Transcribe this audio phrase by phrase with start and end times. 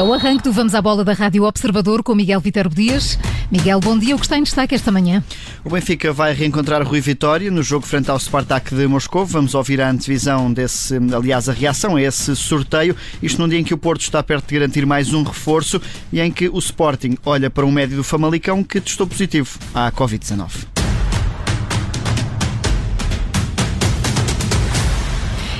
[0.00, 3.18] É o arranque do Vamos à Bola da Rádio Observador com Miguel Viterbo Dias.
[3.50, 4.16] Miguel, bom dia.
[4.16, 5.22] O que está em destaque esta manhã?
[5.62, 9.26] O Benfica vai reencontrar Rui Vitória no jogo frente ao Spartak de Moscou.
[9.26, 12.96] Vamos ouvir a antevisão desse, aliás, a reação a esse sorteio.
[13.22, 15.78] Isto num dia em que o Porto está perto de garantir mais um reforço
[16.10, 19.92] e em que o Sporting olha para um médio do Famalicão que testou positivo à
[19.92, 20.79] Covid-19.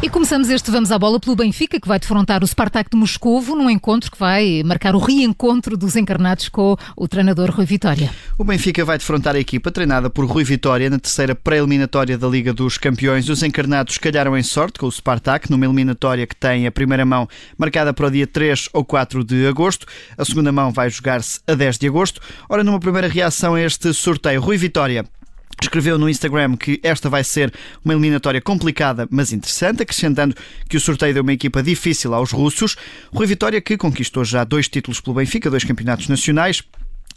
[0.00, 3.56] E começamos este Vamos à Bola pelo Benfica, que vai defrontar o Spartak de Moscovo
[3.56, 8.08] num encontro que vai marcar o reencontro dos encarnados com o treinador Rui Vitória.
[8.38, 12.52] O Benfica vai defrontar a equipa treinada por Rui Vitória na terceira pré-eliminatória da Liga
[12.52, 13.28] dos Campeões.
[13.28, 17.28] Os encarnados calharam em sorte com o Spartak numa eliminatória que tem a primeira mão
[17.58, 19.84] marcada para o dia 3 ou 4 de agosto.
[20.16, 22.20] A segunda mão vai jogar-se a 10 de agosto.
[22.48, 25.04] Ora, numa primeira reação a este sorteio, Rui Vitória
[25.60, 27.52] Escreveu no Instagram que esta vai ser
[27.84, 30.34] uma eliminatória complicada, mas interessante, acrescentando
[30.68, 32.76] que o sorteio deu uma equipa difícil aos russos.
[33.12, 36.62] Rui Vitória, que conquistou já dois títulos pelo Benfica, dois campeonatos nacionais,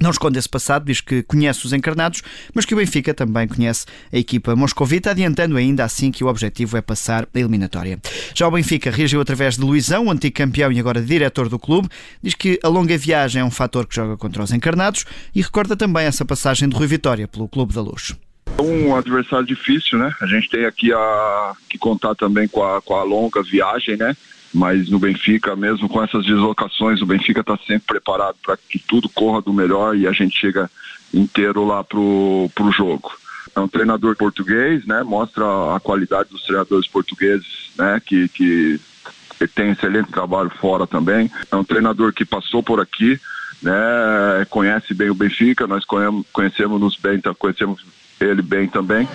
[0.00, 2.22] não esconde esse passado, diz que conhece os encarnados,
[2.54, 6.76] mas que o Benfica também conhece a equipa moscovita, adiantando ainda assim que o objetivo
[6.76, 7.98] é passar a eliminatória.
[8.34, 11.88] Já o Benfica reagiu através de Luizão, o antigo campeão e agora diretor do clube,
[12.22, 15.76] diz que a longa viagem é um fator que joga contra os encarnados e recorda
[15.76, 18.14] também essa passagem de Rui Vitória pelo Clube da Luz.
[18.60, 20.12] Um adversário difícil, né?
[20.20, 24.16] A gente tem aqui a, que contar também com a, com a longa viagem, né?
[24.52, 29.08] Mas no Benfica, mesmo com essas deslocações, o Benfica está sempre preparado para que tudo
[29.08, 30.70] corra do melhor e a gente chega
[31.12, 33.12] inteiro lá pro, pro jogo.
[33.54, 35.02] É um treinador português, né?
[35.02, 38.00] Mostra a qualidade dos treinadores portugueses, né?
[38.04, 38.80] Que, que
[39.54, 41.30] tem excelente trabalho fora também.
[41.50, 43.20] É um treinador que passou por aqui,
[43.62, 44.46] né?
[44.50, 45.84] Conhece bem o Benfica, nós
[46.32, 47.84] conhecemos nos bem, então conhecemos
[48.20, 49.08] ele bem também.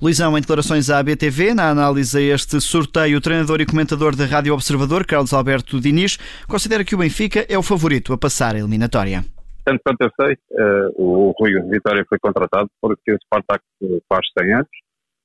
[0.00, 4.26] Luizão, em declarações à ABTV, na análise a este sorteio, o treinador e comentador da
[4.26, 6.18] Rádio Observador, Carlos Alberto Diniz,
[6.48, 9.24] considera que o Benfica é o favorito a passar a eliminatória.
[9.64, 13.62] Tanto quanto eu sei, uh, o Rui Vitória foi contratado porque o Spartak
[14.08, 14.68] faz 100 anos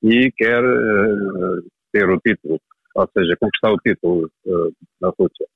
[0.02, 1.62] e quer uh,
[1.92, 2.60] ter o título,
[2.94, 5.46] ou seja, conquistar o título uh, na Rússia.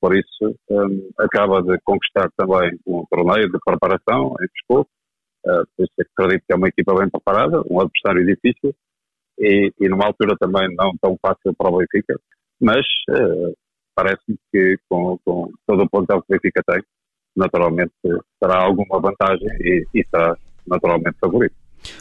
[0.00, 4.86] Por isso, um, acaba de conquistar também um torneio de preparação em Moscou,
[5.44, 8.74] Por isso acredito que é uma equipa bem preparada, um adversário difícil
[9.38, 12.18] e, e numa altura também não tão fácil para o Benfica,
[12.60, 13.54] mas uh,
[13.94, 16.82] parece-me que com, com, todo o plantel que o Benfica tem,
[17.36, 17.92] naturalmente
[18.40, 21.54] terá alguma vantagem e, e será naturalmente favorito.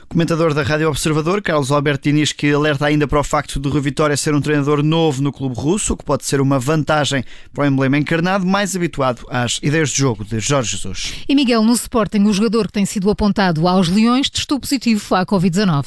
[0.08, 3.82] Comentador da Rádio Observador, Carlos Alberto Diniz, que alerta ainda para o facto de Rui
[3.82, 7.24] Vitória ser um treinador novo no clube russo, que pode ser uma vantagem
[7.54, 11.14] para o emblema encarnado, mais habituado às ideias de jogo de Jorge Jesus.
[11.28, 15.26] E Miguel, no Sporting, o jogador que tem sido apontado aos Leões testou positivo à
[15.26, 15.86] Covid-19.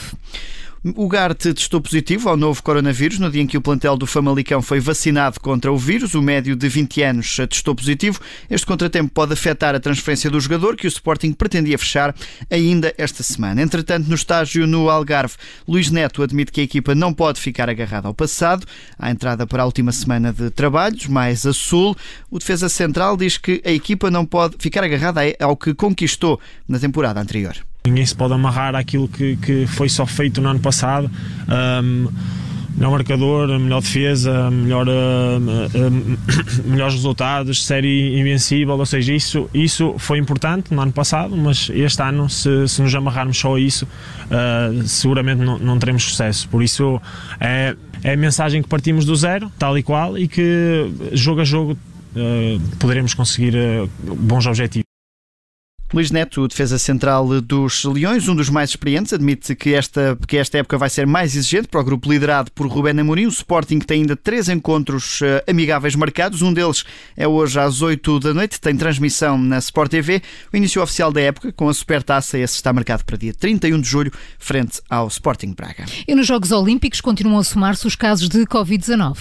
[0.94, 4.62] O Garte testou positivo ao novo coronavírus no dia em que o plantel do Famalicão
[4.62, 6.14] foi vacinado contra o vírus.
[6.14, 8.20] O médio de 20 anos testou positivo.
[8.48, 12.14] Este contratempo pode afetar a transferência do jogador, que o Sporting pretendia fechar
[12.48, 13.62] ainda esta semana.
[13.62, 15.34] Entretanto, no estágio no Algarve,
[15.66, 18.64] Luís Neto admite que a equipa não pode ficar agarrada ao passado.
[18.96, 21.96] À entrada para a última semana de trabalhos, mais a sul,
[22.30, 26.78] o defesa central diz que a equipa não pode ficar agarrada ao que conquistou na
[26.78, 27.56] temporada anterior.
[27.86, 31.10] Ninguém se pode amarrar àquilo que, que foi só feito no ano passado.
[31.48, 32.08] Um,
[32.76, 36.18] melhor marcador, melhor defesa, melhor, uh, uh,
[36.68, 42.02] melhores resultados, série invencível, ou seja, isso, isso foi importante no ano passado, mas este
[42.02, 46.48] ano, se, se nos amarrarmos só a isso, uh, seguramente não, não, teremos sucesso.
[46.48, 47.00] Por isso,
[47.40, 51.44] é, é a mensagem que partimos do zero, tal e qual, e que jogo a
[51.44, 51.76] jogo
[52.78, 53.54] poderemos conseguir
[54.02, 54.85] bons objetivos.
[55.94, 60.58] Luís Neto, defesa central dos Leões, um dos mais experientes, admite que esta, que esta
[60.58, 63.26] época vai ser mais exigente para o grupo liderado por Rubén Amorim.
[63.26, 66.42] O Sporting tem ainda três encontros uh, amigáveis marcados.
[66.42, 66.84] Um deles
[67.16, 70.20] é hoje às 8 da noite, tem transmissão na Sport TV.
[70.52, 73.88] O início oficial da época, com a Supertaça, esse está marcado para dia 31 de
[73.88, 75.84] julho, frente ao Sporting Braga.
[76.06, 79.16] E nos Jogos Olímpicos continuam a somar-se os casos de Covid-19.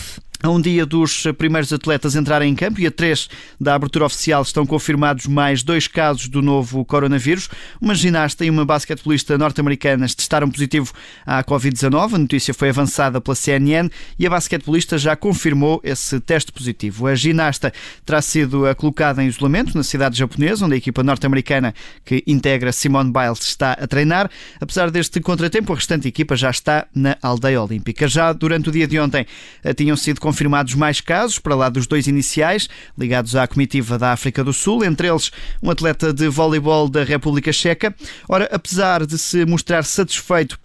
[0.46, 3.28] A um dia dos primeiros atletas entrarem em campo e a três
[3.60, 7.50] da abertura oficial estão confirmados mais dois casos do novo coronavírus.
[7.82, 10.94] Uma ginasta e uma basquetebolista norte-americanas testaram positivo
[11.26, 12.14] à Covid-19.
[12.14, 13.90] A notícia foi avançada pela CNN
[14.20, 17.08] e a basquetebolista já confirmou esse teste positivo.
[17.08, 17.74] A ginasta
[18.06, 21.74] terá sido colocada em isolamento na cidade japonesa, onde a equipa norte-americana
[22.06, 24.30] que integra Simone Biles está a treinar.
[24.62, 28.08] Apesar deste contratempo, a restante equipa já está na aldeia olímpica.
[28.08, 29.26] Já durante o dia de ontem
[29.64, 32.68] eh, tinham sido confirmados confirmados mais casos, para lá dos dois iniciais,
[32.98, 35.32] ligados à comitiva da África do Sul, entre eles
[35.64, 37.96] um atleta de voleibol da República Checa.
[38.28, 40.60] Ora, apesar de se mostrar satisfeito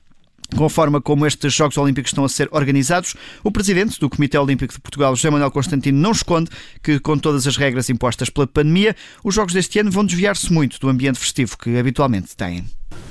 [0.57, 3.15] com a forma como estes Jogos Olímpicos estão a ser organizados.
[3.45, 6.51] O presidente do Comitê Olímpico de Portugal, José Manuel Constantino, não esconde
[6.83, 10.81] que, com todas as regras impostas pela pandemia, os Jogos deste ano vão desviar-se muito
[10.81, 12.65] do ambiente festivo que habitualmente têm.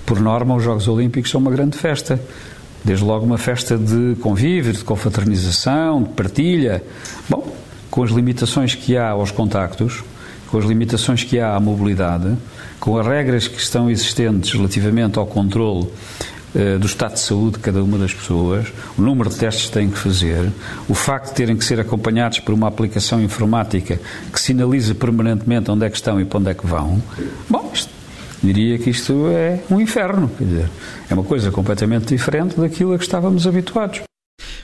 [0.06, 2.22] Por norma, os Jogos Olímpicos são uma grande festa.
[2.84, 6.84] Desde logo uma festa de convívio, de confraternização, de partilha.
[7.30, 7.48] Bom,
[7.90, 10.04] com as limitações que há aos contactos,
[10.48, 12.36] com as limitações que há à mobilidade,
[12.80, 15.88] com as regras que estão existentes relativamente ao controle
[16.56, 18.68] eh, do estado de saúde de cada uma das pessoas,
[18.98, 20.50] o número de testes que têm que fazer,
[20.88, 24.00] o facto de terem que ser acompanhados por uma aplicação informática
[24.34, 27.00] que sinaliza permanentemente onde é que estão e para onde é que vão.
[27.48, 27.92] Bom, isto,
[28.42, 30.70] diria que isto é um inferno, quer dizer,
[31.10, 34.09] é uma coisa completamente diferente daquilo a que estávamos habituados.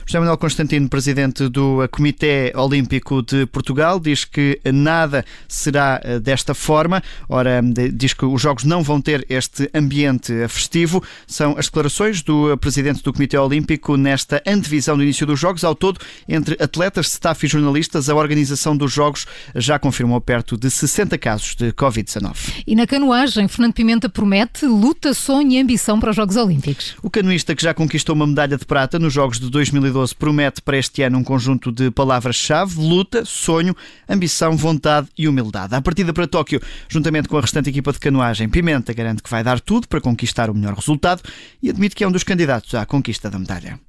[0.08, 6.54] José Manuel Constantino, presidente do Comitê Olímpico de Portugal, diz que nada será eh, desta
[6.54, 7.02] forma.
[7.28, 7.60] Ora,
[7.92, 11.02] diz que os Jogos não vão ter este ambiente festivo.
[11.26, 15.64] São as declarações do presidente do Comitê Olímpico nesta antevisão do início dos Jogos.
[15.64, 15.98] Ao todo,
[16.28, 19.26] entre atletas, staff e jornalistas, a organização dos Jogos
[19.56, 22.62] já confirmou perto de 60 casos de Covid-19.
[22.64, 26.94] E na canoagem, Fernando Pimenta promete luta, sonho e ambição para os Jogos Olímpicos.
[27.02, 30.60] O canoista que já conquistou uma medalha de prata nos Jogos de 2012 2012 promete
[30.60, 33.74] para este ano um conjunto de palavras-chave: luta, sonho,
[34.08, 35.74] ambição, vontade e humildade.
[35.74, 39.42] A partida para Tóquio, juntamente com a restante equipa de canoagem, Pimenta garante que vai
[39.42, 41.22] dar tudo para conquistar o melhor resultado
[41.62, 43.80] e admite que é um dos candidatos à conquista da medalha.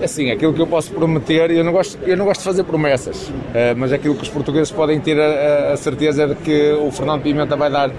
[0.00, 2.64] É assim, aquilo que eu posso prometer, eu não gosto, eu não gosto de fazer
[2.64, 6.72] promessas, eh, mas aquilo que os portugueses podem ter a, a certeza é de que
[6.72, 7.90] o Fernando Pimenta vai dar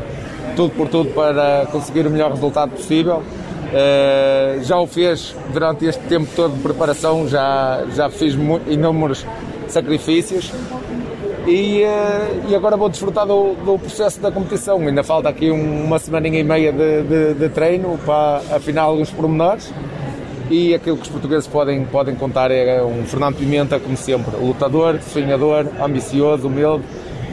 [0.56, 3.24] tudo por tudo para conseguir o melhor resultado possível.
[3.66, 8.34] Uh, já o fez durante este tempo todo de preparação, já, já fiz
[8.68, 9.26] inúmeros
[9.68, 10.52] sacrifícios
[11.48, 14.80] e, uh, e agora vou desfrutar do, do, processo da competição.
[14.80, 19.10] Ainda falta aqui um, uma semaninha e meia de, de, de, treino para afinar alguns
[19.10, 19.72] pormenores
[20.50, 25.00] e aquilo que os portugueses podem, podem contar é um Fernando Pimenta, como sempre, lutador,
[25.02, 26.84] sonhador, ambicioso, humilde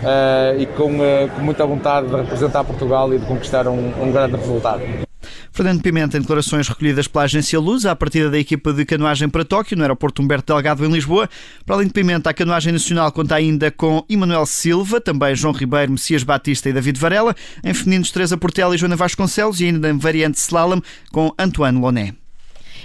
[0.03, 0.99] uh, e com,
[1.37, 5.12] com muita vontade de representar Portugal e de conquistar um, um grande resultado.
[5.53, 9.45] Fernando Pimenta, em declarações recolhidas pela agência Luz, à partida da equipa de canoagem para
[9.45, 11.29] Tóquio, no aeroporto Humberto Delgado, em Lisboa.
[11.67, 15.93] Para além de Pimenta, a canoagem nacional conta ainda com Emanuel Silva, também João Ribeiro,
[15.93, 17.37] Messias Batista e David Varela.
[17.63, 19.61] Em femininos, Teresa Portela e Joana Vasconcelos.
[19.61, 20.81] E ainda em variante slalom,
[21.13, 22.22] com Antoine Loné.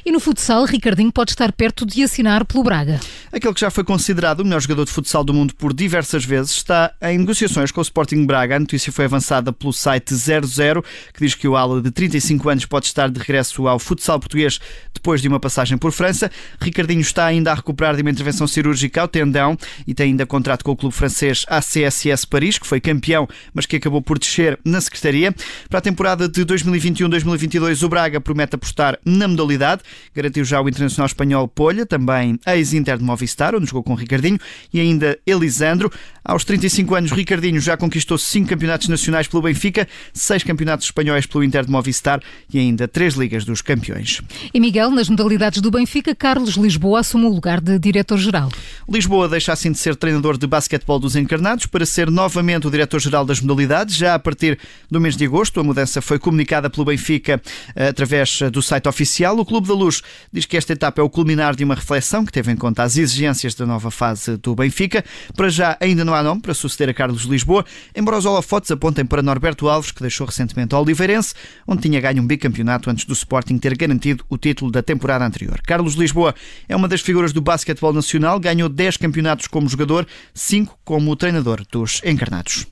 [0.07, 2.98] E no futsal, Ricardinho pode estar perto de assinar pelo Braga.
[3.30, 6.51] Aquele que já foi considerado o melhor jogador de futsal do mundo por diversas vezes
[6.51, 8.56] está em negociações com o Sporting Braga.
[8.56, 10.81] A notícia foi avançada pelo site 00,
[11.13, 14.62] que diz que o ala de 35 anos pode estar de regresso ao futsal português
[14.94, 16.31] depois de uma passagem por França.
[16.62, 20.63] Ricardinho está ainda a recuperar de uma intervenção cirúrgica ao tendão e tem ainda contrato
[20.63, 24.80] com o clube francês ACSS Paris, que foi campeão, mas que acabou por descer na
[24.80, 25.36] secretaria.
[25.69, 29.81] Para a temporada de 2021-2022, o Braga promete apostar na modalidade
[30.15, 34.39] Garantiu já o internacional espanhol Polha, também ex-Inter de Movistar, onde jogou com Ricardinho,
[34.73, 35.91] e ainda Elisandro.
[36.23, 41.44] Aos 35 anos, Ricardinho já conquistou cinco campeonatos nacionais pelo Benfica, seis campeonatos espanhóis pelo
[41.44, 42.21] Inter de Movistar
[42.53, 44.21] e ainda três Ligas dos Campeões.
[44.53, 48.50] E Miguel, nas modalidades do Benfica, Carlos Lisboa assume o lugar de diretor-geral.
[48.89, 53.23] Lisboa deixa assim de ser treinador de basquetebol dos encarnados para ser novamente o diretor-geral
[53.23, 53.95] das modalidades.
[53.95, 54.59] Já a partir
[54.91, 57.41] do mês de agosto, a mudança foi comunicada pelo Benfica
[57.75, 59.38] eh, através do site oficial.
[59.39, 62.25] O Clube da Luz Luz diz que esta etapa é o culminar de uma reflexão
[62.25, 65.03] que teve em conta as exigências da nova fase do Benfica.
[65.36, 67.63] Para já, ainda não há nome para suceder a Carlos Lisboa,
[67.96, 71.34] embora os holofotes apontem para Norberto Alves, que deixou recentemente o Oliveirense,
[71.65, 75.62] onde tinha ganho um bicampeonato antes do Sporting ter garantido o título da temporada anterior.
[75.65, 76.36] Carlos Lisboa
[76.67, 81.63] é uma das figuras do basquetebol nacional, ganhou 10 campeonatos como jogador, 5 como treinador
[81.72, 82.67] dos encarnados.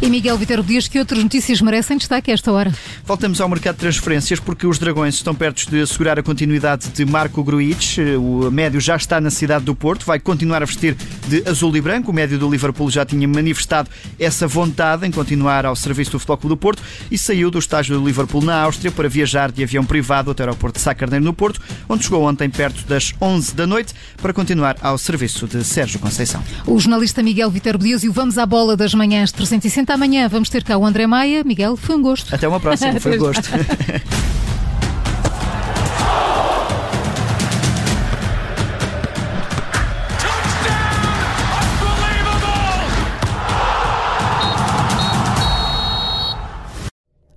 [0.00, 2.72] E Miguel Viterbo Dias, que outras notícias merecem destaque a esta hora?
[3.04, 7.04] Voltamos ao mercado de transferências porque os Dragões estão perto de assegurar a continuidade de
[7.04, 7.98] Marco Gruitch.
[8.16, 11.80] O médio já está na cidade do Porto, vai continuar a vestir de azul e
[11.80, 12.12] branco.
[12.12, 13.90] O médio do Liverpool já tinha manifestado
[14.20, 17.98] essa vontade em continuar ao serviço do Futebol Clube do Porto e saiu do estágio
[17.98, 21.24] do Liverpool na Áustria para viajar de avião privado até ao aeroporto de Sá Carneiro
[21.24, 25.64] no Porto, onde chegou ontem perto das 11 da noite para continuar ao serviço de
[25.64, 26.40] Sérgio Conceição.
[26.66, 30.28] O jornalista Miguel Viterbo Dias e o Vamos à Bola das Manhãs 360 até amanhã
[30.28, 31.42] vamos ter cá o André Maia.
[31.42, 32.34] Miguel, foi um gosto.
[32.34, 33.48] Até uma próxima, foi um gosto.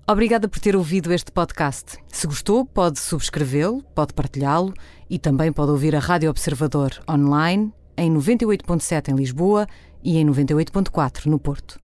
[0.06, 2.00] Obrigada por ter ouvido este podcast.
[2.10, 4.74] Se gostou, pode subscrevê-lo, pode partilhá-lo
[5.10, 9.66] e também pode ouvir a Rádio Observador online em 98.7 em Lisboa
[10.04, 11.80] e em 98.4 no Porto.